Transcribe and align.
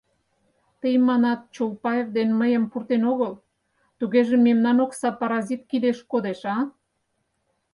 Тый 0.79 0.95
манат, 1.07 1.39
Чолпаев 1.55 2.07
ден 2.17 2.29
мыйым 2.39 2.63
пуртен 2.71 3.03
огыл, 3.11 3.33
тугеже 3.97 4.35
мемнан 4.45 4.77
окса 4.85 5.09
паразит 5.19 5.61
кидеш 5.69 5.97
кодеш, 6.11 6.41
а? 6.55 6.57